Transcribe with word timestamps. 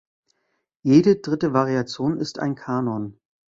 Jede 0.83 1.17
dritte 1.17 1.53
Variation 1.53 2.17
ist 2.17 2.39
ein 2.39 2.55
Kanon. 2.55 3.19